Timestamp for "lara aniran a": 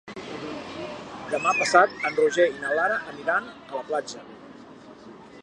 2.81-3.75